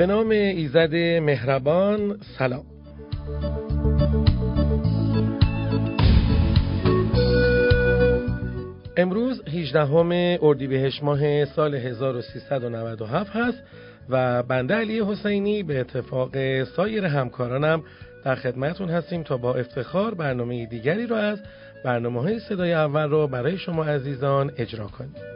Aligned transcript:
به 0.00 0.06
نام 0.06 0.30
ایزد 0.30 0.94
مهربان 1.22 2.18
سلام. 2.38 2.64
امروز 8.96 9.42
18 9.48 10.38
اردیبهشت 10.42 11.02
ماه 11.02 11.44
سال 11.44 11.74
1397 11.74 13.30
هست 13.36 13.62
و 14.08 14.42
بنده 14.42 14.74
علی 14.74 15.00
حسینی 15.00 15.62
به 15.62 15.80
اتفاق 15.80 16.64
سایر 16.64 17.04
همکارانم 17.04 17.82
در 18.24 18.34
خدمتون 18.34 18.88
هستیم 18.88 19.22
تا 19.22 19.36
با 19.36 19.54
افتخار 19.54 20.14
برنامه 20.14 20.66
دیگری 20.66 21.06
رو 21.06 21.16
از 21.16 21.38
برنامه 21.84 22.20
های 22.20 22.38
صدای 22.38 22.72
اول 22.72 23.10
رو 23.10 23.26
برای 23.26 23.58
شما 23.58 23.84
عزیزان 23.84 24.52
اجرا 24.56 24.86
کنیم. 24.86 25.29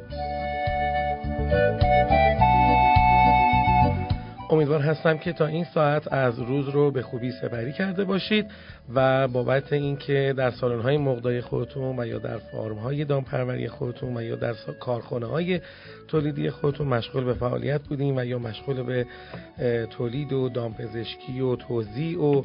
امیدوار 4.55 4.81
هستم 4.81 5.19
که 5.19 5.33
تا 5.33 5.47
این 5.47 5.65
ساعت 5.65 6.13
از 6.13 6.39
روز 6.39 6.69
رو 6.69 6.91
به 6.91 7.03
خوبی 7.03 7.33
سپری 7.33 7.73
کرده 7.73 8.05
باشید 8.05 8.47
و 8.95 9.29
بابت 9.29 9.73
اینکه 9.73 10.35
در 10.37 10.51
سالن 10.51 10.81
های 10.81 10.97
مقدای 10.97 11.41
خودتون 11.41 11.99
و 11.99 12.07
یا 12.07 12.19
در 12.19 12.39
فارم 12.39 12.77
های 12.77 13.05
دامپروری 13.05 13.69
خودتون 13.69 14.17
و 14.17 14.23
یا 14.23 14.37
در 14.37 14.55
کارخانه 14.81 15.27
های 15.27 15.61
تولیدی 16.09 16.51
خودتون 16.51 16.89
مشغول 16.89 17.25
به 17.25 17.35
فعالیت 17.35 17.83
بودیم 17.83 18.17
و 18.17 18.25
یا 18.25 18.39
مشغول 18.39 18.83
به 18.83 19.07
تولید 19.91 20.33
و 20.33 20.49
دامپزشکی 20.49 21.41
و 21.41 21.57
توزیع 21.57 22.23
و 22.23 22.43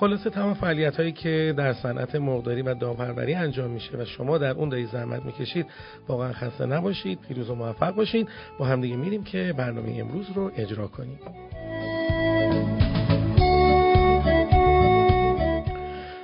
خلاصه 0.00 0.30
تمام 0.30 0.54
فعالیت 0.54 0.96
هایی 0.96 1.12
که 1.12 1.54
در 1.56 1.72
صنعت 1.72 2.14
مرغداری 2.14 2.62
و 2.62 2.74
دامپروری 2.74 3.34
انجام 3.34 3.70
میشه 3.70 3.96
و 3.96 4.04
شما 4.04 4.38
در 4.38 4.50
اون 4.50 4.68
دارید 4.68 4.88
زحمت 4.88 5.24
می‌کشید 5.24 5.66
واقعا 6.08 6.32
خسته 6.32 6.66
نباشید. 6.66 7.18
پیروز 7.28 7.50
و 7.50 7.54
موفق 7.54 7.94
باشید 7.94 8.28
با 8.58 8.66
همدیگه 8.66 8.96
میریم 8.96 9.24
که 9.24 9.54
برنامه 9.56 9.96
امروز 9.98 10.26
رو 10.34 10.50
اجرا 10.56 10.86
کنیم. 10.86 11.18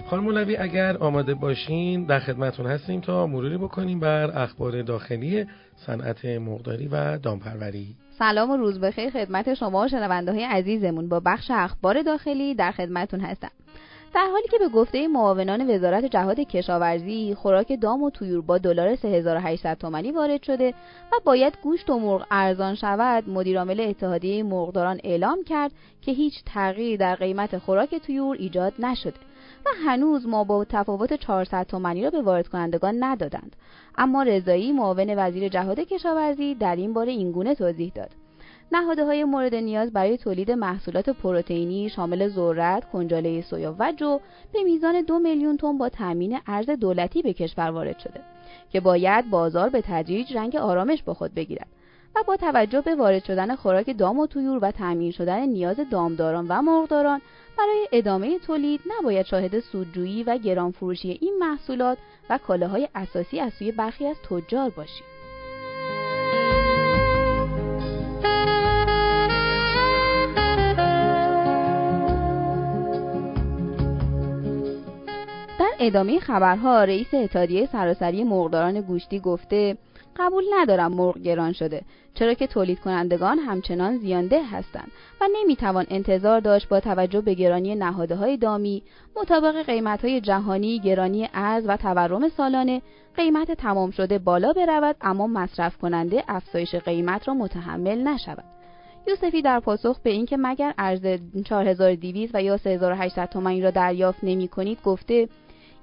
خانم 0.07 0.25
مولوی 0.25 0.57
اگر 0.57 0.97
آماده 0.97 1.35
باشین 1.35 2.05
در 2.05 2.19
خدمتون 2.19 2.67
هستیم 2.67 3.01
تا 3.01 3.27
مروری 3.27 3.59
بکنیم 3.59 4.01
بر 4.01 4.43
اخبار 4.43 4.83
داخلی 4.83 5.47
صنعت 5.87 6.25
مرغداری 6.25 6.89
و 6.89 7.19
دامپروری. 7.19 7.97
سلام 8.19 8.51
و 8.51 8.57
روز 8.57 8.81
بخیر 8.81 9.11
خدمت 9.11 9.55
شما 9.55 9.85
و 9.85 9.89
شنونده 9.89 10.33
های 10.33 10.45
عزیزمون. 10.45 11.09
با 11.09 11.21
بخش 11.21 11.51
اخبار 11.51 12.03
داخلی 12.03 12.55
در 12.55 12.71
خدمتون 12.71 13.21
هستم. 13.21 13.51
در 14.17 14.29
حالی 14.33 14.49
که 14.51 14.59
به 14.59 14.69
گفته 14.69 15.09
معاونان 15.09 15.71
وزارت 15.71 16.05
جهاد 16.05 16.41
کشاورزی 16.41 17.35
خوراک 17.35 17.81
دام 17.81 18.03
و 18.03 18.11
تویور 18.11 18.41
با 18.41 18.59
دلار 18.59 18.97
3800 18.97 19.79
تومانی 19.79 20.13
وارد 20.13 20.43
شده 20.43 20.75
و 21.13 21.17
باید 21.25 21.59
گوشت 21.63 21.91
و 21.91 21.99
مرغ 21.99 22.27
ارزان 22.31 22.75
شود 22.75 23.31
مدیرعامل 23.31 23.81
اتحادیه 23.81 24.43
مرغداران 24.43 25.01
اعلام 25.05 25.45
کرد 25.45 25.73
که 26.01 26.13
هیچ 26.13 26.35
تغییری 26.47 26.97
در 26.97 27.15
قیمت 27.15 27.59
خوراک 27.59 27.95
تویور 27.95 28.37
ایجاد 28.37 28.73
نشده 28.79 29.21
و 29.67 29.69
هنوز 29.87 30.27
ما 30.27 30.45
با 30.45 30.65
تفاوت 30.65 31.15
400 31.15 31.67
تومانی 31.67 32.05
را 32.05 32.11
به 32.11 32.23
وارد 32.23 32.49
کنندگان 32.49 33.05
ندادند. 33.05 33.57
اما 33.99 34.23
رضایی 34.23 34.73
معاون 34.73 35.15
وزیر 35.19 35.49
جهاد 35.49 35.81
کشاورزی 35.81 36.55
در 36.55 36.77
این 36.77 36.93
باره 36.93 37.13
اینگونه 37.13 37.55
توضیح 37.55 37.93
داد. 37.95 38.26
های 38.75 39.25
مورد 39.25 39.55
نیاز 39.55 39.93
برای 39.93 40.17
تولید 40.17 40.51
محصولات 40.51 41.11
پروتئینی 41.11 41.89
شامل 41.89 42.29
ذرت، 42.29 42.91
کنجاله 42.91 43.41
سویا 43.41 43.77
و 43.79 43.93
جو 43.93 44.21
به 44.53 44.63
میزان 44.63 45.03
دو 45.03 45.19
میلیون 45.19 45.57
تن 45.57 45.79
با 45.79 45.89
تامین 45.89 46.39
ارز 46.47 46.71
دولتی 46.71 47.23
به 47.23 47.33
کشور 47.33 47.71
وارد 47.71 47.99
شده 47.99 48.21
که 48.71 48.81
باید 48.81 49.31
بازار 49.31 49.69
به 49.69 49.83
تدریج 49.83 50.37
رنگ 50.37 50.57
آرامش 50.57 51.03
با 51.03 51.15
خود 51.15 51.35
بگیرد 51.35 51.69
و 52.17 52.23
با 52.27 52.37
توجه 52.37 52.81
به 52.81 52.95
وارد 52.95 53.25
شدن 53.25 53.55
خوراک 53.55 53.99
دام 53.99 54.19
و 54.19 54.27
تویور 54.27 54.59
و 54.63 54.71
تامین 54.71 55.11
شدن 55.11 55.49
نیاز 55.49 55.77
دامداران 55.91 56.47
و 56.49 56.63
مرغداران 56.63 57.21
برای 57.59 57.89
ادامه 57.93 58.39
تولید 58.39 58.81
نباید 58.99 59.27
شاهد 59.27 59.61
سودجویی 59.61 60.23
و 60.23 60.39
گرانفروشی 60.39 61.19
این 61.21 61.37
محصولات 61.41 61.99
و 62.31 62.39
کالاهای 62.39 62.89
اساسی 62.95 63.41
از 63.41 63.53
سوی 63.53 63.73
برخی 63.73 64.07
از 64.07 64.17
تجار 64.31 64.71
باشیم. 64.71 65.16
ادامه 75.87 76.21
خبرها 76.21 76.85
رئیس 76.85 77.15
اتحادیه 77.15 77.67
سراسری 77.67 78.25
مرغداران 78.25 78.81
گوشتی 78.81 79.21
گفته 79.21 79.77
قبول 80.17 80.45
ندارم 80.53 80.93
مرغ 80.93 81.19
گران 81.19 81.53
شده 81.53 81.83
چرا 82.15 82.35
که 82.35 82.47
تولید 82.47 82.81
کنندگان 82.81 83.39
همچنان 83.39 83.97
زیانده 83.97 84.45
هستند 84.45 84.91
و 85.21 85.25
نمی‌توان 85.41 85.87
انتظار 85.91 86.41
داشت 86.41 86.69
با 86.69 86.81
توجه 86.81 87.21
به 87.21 87.35
گرانی 87.35 87.75
نهاده 87.75 88.17
های 88.17 88.37
دامی 88.37 88.83
مطابق 89.17 89.63
قیمت 89.63 90.05
های 90.05 90.21
جهانی 90.21 90.81
گرانی 90.81 91.29
ارز 91.35 91.65
و 91.69 91.77
تورم 91.77 92.29
سالانه 92.29 92.83
قیمت 93.17 93.53
تمام 93.53 93.91
شده 93.91 94.19
بالا 94.19 94.53
برود 94.53 94.97
اما 95.01 95.27
مصرف 95.27 95.79
کننده 95.79 96.25
افزایش 96.29 96.75
قیمت 96.75 97.29
را 97.29 97.35
متحمل 97.35 97.99
نشود. 98.09 98.45
یوسفی 99.09 99.43
در 99.43 99.61
پاسخ 99.61 100.01
به 100.01 100.11
اینکه 100.11 100.37
مگر 100.37 100.75
ارز 100.79 101.07
4200 101.45 102.35
و 102.35 102.43
یا 102.43 102.57
3800 102.57 103.29
تومانی 103.29 103.63
را 103.63 103.71
دریافت 103.71 104.19
نمی 104.23 104.49
کنید 104.49 104.79
گفته 104.85 105.29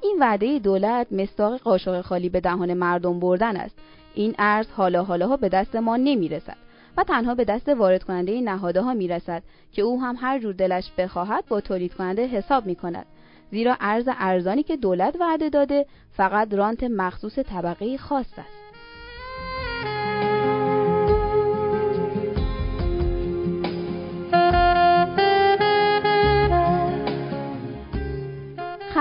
این 0.04 0.18
وعده 0.20 0.60
دولت 0.60 1.08
مستاق 1.12 1.60
قاشق 1.60 2.02
خالی 2.02 2.30
به 2.30 2.40
دهان 2.40 2.74
مردم 2.74 3.20
بردن 3.20 3.58
است. 3.58 3.76
این 4.14 4.36
ارز 4.40 4.68
حالا 4.72 5.04
حالا 5.04 5.38
به 5.38 5.50
دست 5.50 5.76
ما 5.76 5.98
نمی 5.98 6.30
رسد 6.30 6.58
و 6.98 7.04
تنها 7.04 7.36
به 7.36 7.46
دست 7.46 7.70
وارد 7.70 8.04
کننده 8.04 8.42
نهاده 8.42 8.82
ها 8.82 8.94
می 8.94 9.08
رسد 9.08 9.44
که 9.72 9.82
او 9.82 10.02
هم 10.02 10.16
هر 10.20 10.40
جور 10.40 10.54
دلش 10.54 10.92
بخواهد 10.98 11.46
با 11.48 11.62
تولید 11.62 11.94
کننده 11.94 12.28
حساب 12.28 12.66
می 12.66 12.76
کند 12.76 13.06
زیرا 13.52 13.78
ارز 13.80 14.10
ارزانی 14.12 14.64
که 14.64 14.78
دولت 14.78 15.16
وعده 15.20 15.50
داده 15.50 15.86
فقط 16.12 16.54
رانت 16.54 16.84
مخصوص 16.84 17.40
طبقه 17.40 17.98
خاص 17.98 18.34
است. 18.38 18.63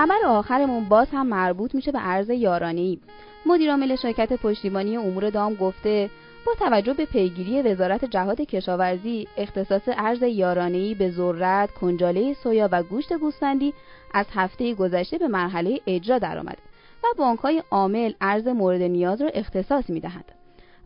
خبر 0.03 0.25
آخرمون 0.25 0.83
باز 0.83 1.07
هم 1.11 1.27
مربوط 1.27 1.75
میشه 1.75 1.91
به 1.91 1.99
ارز 2.01 2.29
یارانه‌ای 2.29 2.99
مدیرعامل 3.45 3.95
شرکت 3.95 4.33
پشتیبانی 4.33 4.97
امور 4.97 5.29
دام 5.29 5.53
گفته 5.53 6.09
با 6.45 6.53
توجه 6.59 6.93
به 6.93 7.05
پیگیری 7.05 7.61
وزارت 7.61 8.05
جهاد 8.05 8.41
کشاورزی 8.41 9.27
اختصاص 9.37 9.81
ارز 9.87 10.23
یارانه‌ای 10.23 10.95
به 10.95 11.11
ذرت، 11.11 11.71
کنجاله 11.71 12.33
سویا 12.33 12.69
و 12.71 12.83
گوشت 12.83 13.13
گوسفندی 13.13 13.73
از 14.13 14.25
هفته 14.33 14.73
گذشته 14.73 15.17
به 15.17 15.27
مرحله 15.27 15.79
اجرا 15.87 16.17
درآمد 16.17 16.57
و 17.03 17.07
بانک‌های 17.17 17.63
عامل 17.71 18.13
ارز 18.21 18.47
مورد 18.47 18.81
نیاز 18.81 19.21
را 19.21 19.27
اختصاص 19.27 19.89
می‌دهند. 19.89 20.31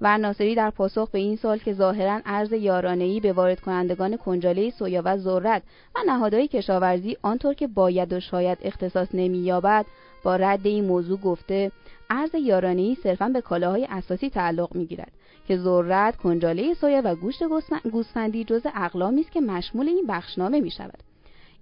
ورناصری 0.02 0.56
در 0.56 0.70
پاسخ 0.70 1.10
به 1.10 1.20
این 1.20 1.36
سال 1.36 1.58
که 1.58 1.74
ظاهرا 1.74 2.22
ارز 2.26 2.54
یارانه‌ای 2.54 3.20
به 3.20 3.34
وارد 3.34 3.60
کنندگان 3.60 4.18
کنجاله 4.18 4.70
سویا 4.70 5.02
و 5.06 5.18
ذرت 5.18 5.62
و 5.96 6.00
نهادهای 6.08 6.48
کشاورزی 6.48 7.18
آنطور 7.22 7.54
که 7.54 7.68
باید 7.68 8.14
و 8.14 8.20
شاید 8.20 8.58
اختصاص 8.62 9.08
نمی‌یابد 9.14 9.86
با 10.24 10.36
رد 10.36 10.68
این 10.68 10.86
موضوع 10.86 11.20
گفته 11.20 11.72
ارز 12.10 12.36
یارانه‌ای 12.36 12.96
صرفا 12.96 13.30
به 13.30 13.42
کالاهای 13.42 13.88
اساسی 13.90 14.30
تعلق 14.30 14.76
می‌گیرد 14.76 15.12
که 15.48 15.58
ذرت، 15.58 16.16
کنجاله 16.16 16.74
سویا 16.74 17.02
و 17.06 17.16
گوشت 17.16 17.44
گوسفندی 17.92 18.44
جزء 18.44 18.70
اقلامی 18.76 19.22
است 19.22 19.32
که 19.32 19.42
مشمول 19.42 19.88
این 19.88 20.06
بخشنامه 20.08 20.60
می‌شود. 20.60 21.07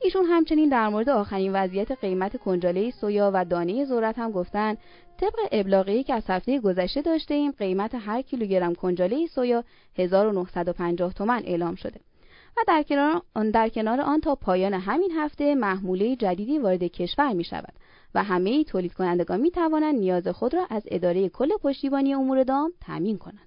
ایشون 0.02 0.26
همچنین 0.26 0.70
در 0.70 0.88
مورد 0.88 1.10
آخرین 1.10 1.54
وضعیت 1.54 1.92
قیمت 1.92 2.38
کنجاله 2.38 2.92
سویا 2.92 3.32
و 3.34 3.46
دانه 3.46 3.86
ذرت 3.86 4.20
هم 4.20 4.32
گفتن 4.32 4.78
طبق 5.18 5.40
ابلاغی 5.52 6.04
که 6.04 6.14
از 6.14 6.24
هفته 6.30 6.60
گذشته 6.60 7.02
داشته 7.02 7.34
ایم 7.34 7.52
قیمت 7.52 7.96
هر 7.96 8.22
کیلوگرم 8.22 8.76
کنجاله 8.76 9.28
سویا 9.28 9.64
1950 9.98 11.14
تومان 11.14 11.44
اعلام 11.46 11.76
شده 11.76 12.00
و 12.58 12.62
در 12.68 12.84
کنار, 12.84 13.22
آن 13.36 13.52
در 13.52 13.70
کنار 13.70 14.02
آن 14.02 14.22
تا 14.22 14.36
پایان 14.36 14.74
همین 14.74 15.12
هفته 15.12 15.56
محموله 15.56 16.16
جدیدی 16.16 16.60
وارد 16.60 16.84
کشور 16.84 17.34
می 17.34 17.44
شود 17.44 17.74
و 18.16 18.24
همه 18.24 18.64
تولید 18.64 18.94
کنندگان 18.94 19.42
می 19.42 19.52
توانند 19.52 19.96
نیاز 19.96 20.28
خود 20.28 20.54
را 20.54 20.68
از 20.70 20.84
اداره 20.92 21.30
کل 21.30 21.50
پشتیبانی 21.62 22.14
امور 22.14 22.44
دام 22.44 22.74
تامین 22.88 23.18
کنند. 23.18 23.45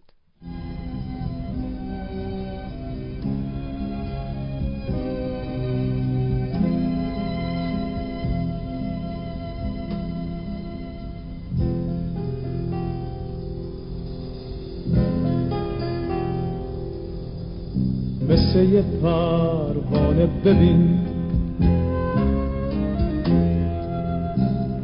گوشه 18.59 18.83
پروانه 19.03 20.27
ببین. 20.45 20.99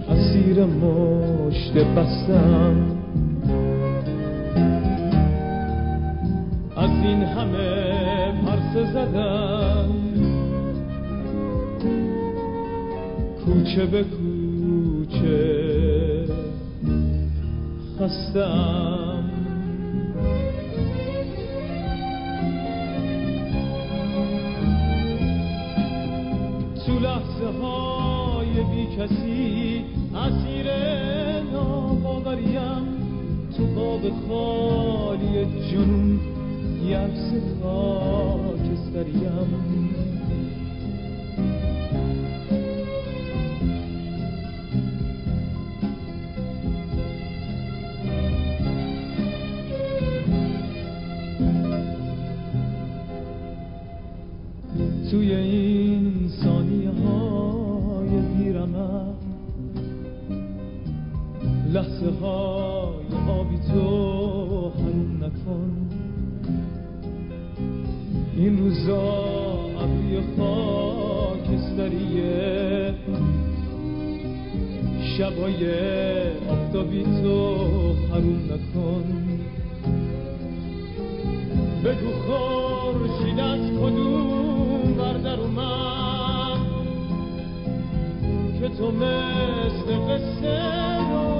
اسیر 0.09 0.65
مشت 0.65 1.73
بستم. 1.73 2.77
از 6.77 6.91
این 6.91 7.23
همه 7.23 8.33
پرس 8.47 8.93
زدم. 8.93 9.91
کوچه 13.45 13.87
به 13.87 14.05
کوچه 14.05 15.45
خستم. 18.01 18.84
تو 26.87 26.93
لحظه 26.99 27.47
های 27.63 28.65
بی 28.65 28.87
کسی 28.97 29.85
اسیر 30.15 30.67
ناباوریم. 31.53 32.85
تو 33.57 33.67
باب 33.67 34.03
خالی 34.29 35.47
جنون 35.71 36.21
یکس 36.87 37.33
خاکستریم. 37.63 39.05
این 68.37 68.59
روزا 68.59 69.13
ابری 69.81 70.21
خاکستریه. 71.45 72.25
شبای 75.19 75.71
آفتابی 76.49 77.03
تو 77.03 77.57
حروم 78.13 78.41
نکن. 78.51 79.05
بگو 81.85 82.11
خورشید 82.27 83.41
از 83.41 83.61
کدوم 83.61 84.95
بردر 84.99 85.41
اومد؟ 85.41 86.59
که 88.61 88.69
تو 88.69 88.91
مثل 88.91 89.97
قصه 90.09 90.85
رویایی 91.11 91.34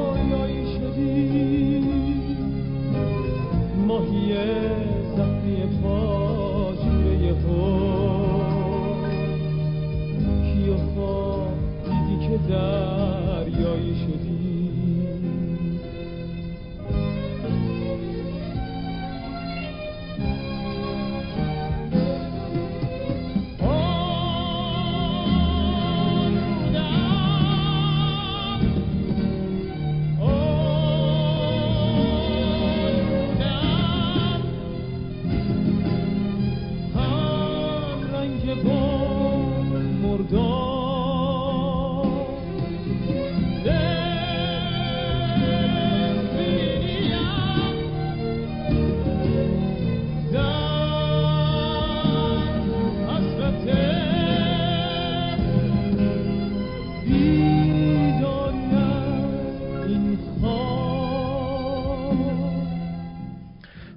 done. 12.49 12.94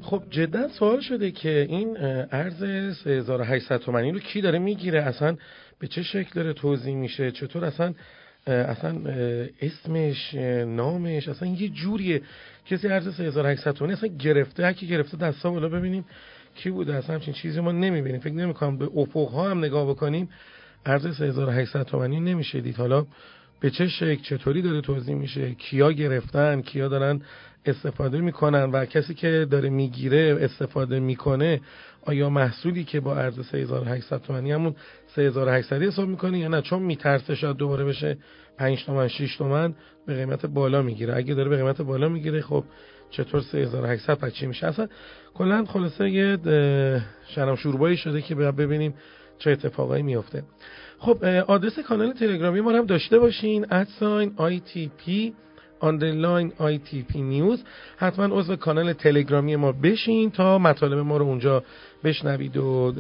خب 0.07 0.23
جدا 0.29 0.67
سوال 0.67 0.99
شده 0.99 1.31
که 1.31 1.65
این 1.69 1.97
ارز 2.31 2.63
3800 3.03 3.77
تومانی 3.77 4.11
رو 4.11 4.19
کی 4.19 4.41
داره 4.41 4.59
می‌گیره؟ 4.59 5.01
اصلا 5.01 5.37
به 5.79 5.87
چه 5.87 6.03
شکل 6.03 6.29
داره 6.35 6.53
توضیح 6.53 6.95
میشه؟ 6.95 7.31
چطور 7.31 7.65
اصلا 7.65 7.93
اصلا 8.47 9.01
اسمش 9.61 10.33
نامش؟ 10.65 11.27
اصلا 11.27 11.47
یه 11.47 11.69
جوریه. 11.69 12.21
کسی 12.65 12.87
ارز 12.87 13.15
3800 13.15 13.71
تومانی 13.71 13.93
اصلا 13.97 14.09
گرفته 14.09 14.65
هر 14.65 14.73
کی 14.73 14.87
گرفته 14.87 15.17
دستا 15.17 15.51
بالا 15.51 15.69
ببینیم 15.69 16.05
کی 16.55 16.69
بوده. 16.69 16.95
اصلا 16.95 17.15
همچین 17.15 17.33
چیزی 17.33 17.59
ما 17.59 17.71
نمی‌بینیم. 17.71 18.19
فکر 18.19 18.33
نمی‌کنم 18.33 18.77
به 18.77 18.89
افق 18.95 19.29
ها 19.29 19.49
هم 19.49 19.57
نگاه 19.57 19.89
بکنیم. 19.89 20.29
ارز 20.85 21.17
3800 21.17 21.83
تومانی 21.83 22.19
نمیشه 22.19 22.61
دید. 22.61 22.75
حالا 22.75 23.05
به 23.59 23.69
چه 23.69 23.87
شکل 23.87 24.21
چطوری 24.23 24.61
داره 24.61 24.81
توضیح 24.81 25.15
میشه؟ 25.15 25.55
کیا 25.55 25.91
گرفتن؟ 25.91 26.61
کیا 26.61 26.87
دارن 26.87 27.21
استفاده 27.69 28.21
می‌کنن 28.21 28.63
و 28.63 28.85
کسی 28.85 29.13
که 29.13 29.47
داره 29.51 29.69
می‌گیره 29.69 30.37
استفاده 30.41 30.99
می‌کنه 30.99 31.61
آیا 32.05 32.29
محصولی 32.29 32.83
که 32.83 32.99
با 32.99 33.15
ارز 33.15 33.39
3800 33.39 34.21
تومانی 34.21 34.51
همون 34.51 34.75
3800 35.07 35.81
حساب 35.81 36.07
می‌کنه 36.07 36.39
یا 36.39 36.47
نه؟ 36.47 36.61
چون 36.61 36.81
میترسه 36.83 37.35
شاید 37.35 37.57
دوباره 37.57 37.85
بشه 37.85 38.17
5 38.57 38.85
تومن 38.85 39.07
6 39.07 39.37
تومن 39.37 39.73
به 40.05 40.15
قیمت 40.15 40.45
بالا 40.45 40.81
می‌گیره. 40.81 41.15
اگه 41.15 41.33
داره 41.33 41.49
به 41.49 41.57
قیمت 41.57 41.81
بالا 41.81 42.09
می‌گیره 42.09 42.41
خب 42.41 42.63
چطور 43.09 43.41
3800 43.41 44.13
پس 44.13 44.33
چی 44.33 44.45
میشه؟ 44.45 44.67
اصلا 44.67 44.87
کلا 45.33 45.65
خلاصه 45.65 46.09
یه 46.09 46.37
شرم 47.27 47.55
شوربایی 47.55 47.97
شده 47.97 48.21
که 48.21 48.35
ببینیم 48.35 48.93
چه 49.39 49.51
اتفاقایی 49.51 50.03
میفته 50.03 50.43
خب 50.99 51.25
آدرس 51.25 51.79
کانال 51.79 52.13
تلگرامی 52.13 52.61
ما 52.61 52.71
هم 52.71 52.85
داشته 52.85 53.19
باشین. 53.19 53.65
ادساین 53.71 54.33
آی 54.37 54.61
underline 55.79 56.51
ITP 56.57 57.21
News 57.21 57.63
حتما 57.97 58.39
عضو 58.39 58.55
کانال 58.55 58.93
تلگرامی 58.93 59.55
ما 59.55 59.71
بشین 59.71 60.31
تا 60.31 60.57
مطالب 60.57 60.97
ما 60.97 61.17
رو 61.17 61.25
اونجا 61.25 61.63
بشنوید 62.03 62.57
و 62.57 62.91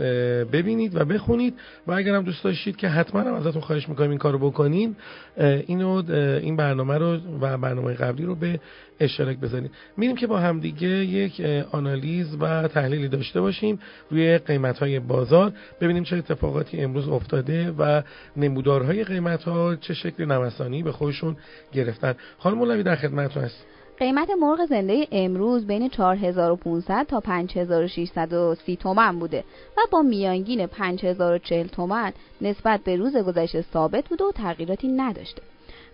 ببینید 0.51 0.95
و 0.95 1.05
بخونید. 1.05 1.53
و 1.87 1.91
اگر 1.91 2.15
هم 2.15 2.23
دوست 2.23 2.43
داشتید 2.43 2.75
که 2.75 2.87
حتما 2.87 3.21
هم 3.21 3.33
ازتون 3.33 3.61
خواهش 3.61 3.89
می‌کنیم 3.89 4.09
این 4.09 4.19
کارو 4.19 4.39
بکنین 4.39 4.95
اینو 5.37 6.03
این 6.41 6.55
برنامه 6.55 6.97
رو 6.97 7.17
و 7.41 7.57
برنامه 7.57 7.93
قبلی 7.93 8.25
رو 8.25 8.35
به 8.35 8.59
اشتراک 8.99 9.37
بذارید 9.37 9.71
میریم 9.97 10.15
که 10.15 10.27
با 10.27 10.39
همدیگه 10.39 10.87
یک 10.87 11.41
اه، 11.45 11.63
آنالیز 11.71 12.35
و 12.39 12.67
تحلیلی 12.67 13.07
داشته 13.07 13.41
باشیم 13.41 13.79
روی 14.11 14.37
قیمت 14.37 14.79
های 14.79 14.99
بازار. 14.99 15.53
ببینیم 15.81 16.03
چه 16.03 16.17
اتفاقاتی 16.17 16.81
امروز 16.81 17.07
افتاده 17.07 17.71
و 17.71 18.01
نمودارهای 18.37 19.03
قیمت 19.03 19.43
ها 19.43 19.75
چه 19.75 19.93
شکل 19.93 20.25
نوسانی 20.25 20.83
به 20.83 20.91
خودشون 20.91 21.37
گرفتن. 21.73 22.15
خانم 22.37 22.57
مولوی 22.57 22.83
در 22.83 22.95
خدمتتون 22.95 23.43
هست 23.43 23.65
قیمت 23.99 24.29
مرغ 24.41 24.65
زنده 24.65 25.07
امروز 25.11 25.67
بین 25.67 25.89
4500 25.89 27.05
تا 27.05 27.19
5630 27.19 28.75
تومن 28.79 29.19
بوده 29.19 29.43
و 29.77 29.81
با 29.91 30.01
میانگین 30.01 30.67
5040 30.67 31.67
تومن 31.67 32.13
نسبت 32.41 32.83
به 32.83 32.95
روز 32.95 33.17
گذشته 33.17 33.61
ثابت 33.61 34.07
بوده 34.09 34.23
و 34.23 34.31
تغییراتی 34.31 34.87
نداشته. 34.87 35.41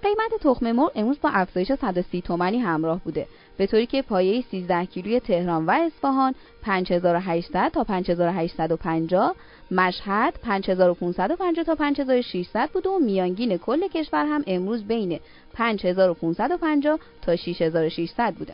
قیمت 0.04 0.42
تخم 0.42 0.72
مرغ 0.72 0.92
امروز 0.96 1.20
با 1.22 1.30
افزایش 1.30 1.72
130 1.72 2.22
تومانی 2.22 2.60
همراه 2.60 3.02
بوده. 3.04 3.28
به 3.58 3.68
طوری 3.68 3.86
که 3.86 4.02
پایه 4.02 4.44
13 4.52 4.86
کیلوی 4.86 5.20
تهران 5.20 5.66
و 5.66 5.72
اصفهان 5.72 6.36
5800 6.62 7.70
تا 7.70 7.84
5850 7.84 9.36
مشهد 9.72 10.34
5550 10.44 11.66
تا 11.66 11.76
5600 11.76 12.70
بوده 12.74 12.90
و 12.90 13.00
میانگین 13.00 13.58
کل 13.58 13.88
کشور 13.88 14.26
هم 14.26 14.44
امروز 14.48 14.84
بین 14.84 15.20
5550 15.54 17.00
تا 17.22 17.36
6600 17.36 18.34
بوده. 18.34 18.54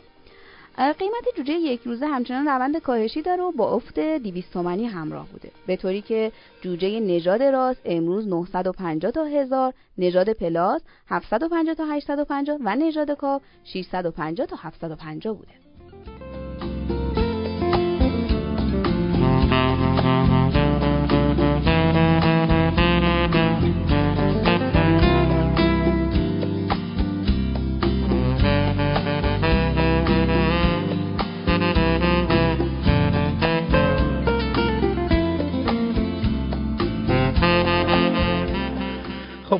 قیمت 0.78 1.24
جوجه 1.36 1.52
یک 1.52 1.80
روزه 1.84 2.06
همچنان 2.06 2.46
روند 2.46 2.78
کاهشی 2.78 3.22
داره 3.22 3.42
و 3.42 3.52
با 3.52 3.74
افت 3.74 3.98
200 3.98 4.52
تومانی 4.52 4.86
همراه 4.86 5.28
بوده. 5.28 5.50
به 5.66 5.76
طوری 5.76 6.02
که 6.02 6.32
جوجه 6.60 7.00
نژاد 7.00 7.42
راست 7.42 7.80
امروز 7.84 8.28
950 8.28 9.12
تا 9.12 9.24
1000 9.24 9.74
نژاد 9.98 10.32
پلاس 10.32 10.82
750 11.08 11.74
تا 11.74 11.84
850 11.84 12.58
و 12.64 12.76
نژاد 12.76 13.10
کاو 13.10 13.40
650 13.64 14.46
تا 14.46 14.56
750 14.56 15.36
بوده. 15.36 15.69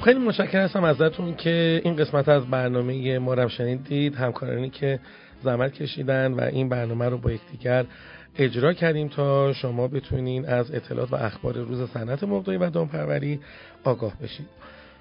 خب 0.01 0.05
خیلی 0.05 0.19
متشکرم 0.19 0.65
هستم 0.65 0.85
ازتون 0.85 1.35
که 1.37 1.81
این 1.85 1.97
قسمت 1.97 2.29
از 2.29 2.47
برنامه 2.47 3.19
ما 3.19 3.35
رو 3.35 3.49
شنیدید. 3.49 4.15
همکارانی 4.15 4.71
که 4.71 5.01
زحمت 5.45 5.73
کشیدن 5.73 6.33
و 6.33 6.41
این 6.41 6.69
برنامه 6.69 7.09
رو 7.09 7.19
با 7.19 7.33
یکدیگر 7.33 7.85
اجرا 8.37 8.73
کردیم 8.73 9.09
تا 9.09 9.53
شما 9.53 9.89
بتونین 9.89 10.47
از 10.47 10.75
اطلاعات 10.75 11.13
و 11.13 11.17
اخبار 11.17 11.55
روز 11.59 11.91
صنعت 11.91 12.25
مرغداری 12.25 12.59
و 12.59 12.71
دامپروری 12.71 13.41
آگاه 13.85 14.13
بشید. 14.23 14.47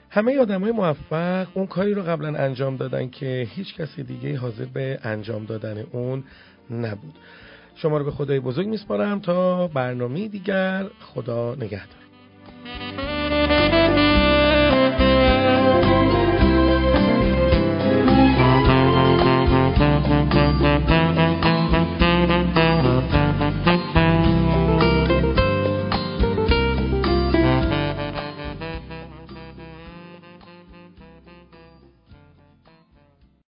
همه 0.10 0.40
آدم 0.40 0.62
های 0.62 0.72
موفق 0.72 1.48
اون 1.54 1.68
کاری 1.68 1.94
رو 1.94 2.04
قبلا 2.04 2.38
انجام 2.38 2.78
دادن 2.78 3.10
که 3.10 3.48
هیچ 3.50 3.76
کسی 3.76 4.04
دیگه 4.04 4.38
حاضر 4.38 4.66
به 4.66 5.00
انجام 5.04 5.46
دادن 5.46 5.84
اون 5.92 6.24
نبود. 6.72 7.14
شما 7.76 7.98
رو 7.98 8.06
به 8.06 8.12
خدای 8.12 8.40
بزرگ 8.40 8.68
میسپارم 8.68 9.20
تا 9.20 9.68
برنامه 9.68 10.28
دیگر. 10.28 10.86
خدا 11.00 11.56
نگهدار. 11.56 12.09